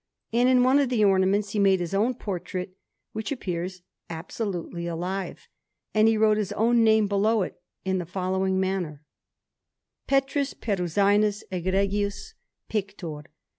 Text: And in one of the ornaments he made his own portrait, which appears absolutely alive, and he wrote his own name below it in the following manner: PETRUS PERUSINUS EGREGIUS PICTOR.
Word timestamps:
And 0.33 0.49
in 0.49 0.63
one 0.63 0.79
of 0.79 0.89
the 0.89 1.05
ornaments 1.05 1.51
he 1.51 1.59
made 1.59 1.79
his 1.79 1.93
own 1.93 2.15
portrait, 2.15 2.71
which 3.11 3.31
appears 3.31 3.83
absolutely 4.09 4.87
alive, 4.87 5.47
and 5.93 6.07
he 6.07 6.17
wrote 6.17 6.37
his 6.37 6.51
own 6.53 6.83
name 6.83 7.05
below 7.05 7.43
it 7.43 7.61
in 7.85 7.99
the 7.99 8.07
following 8.07 8.59
manner: 8.59 9.03
PETRUS 10.07 10.55
PERUSINUS 10.55 11.43
EGREGIUS 11.51 12.33
PICTOR. 12.67 13.25